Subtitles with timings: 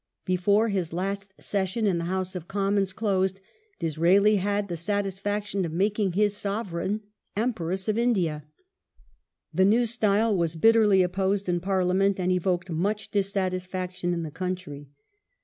[0.25, 3.39] Before his last session in the House of Commons closed,
[3.77, 7.01] Disraeli had the satisfaction of making his Sovereign
[7.37, 8.43] Em press of India.
[9.53, 14.89] The new style was bitterly opposed in Parliament, and evoked much dissatisfaction in the country.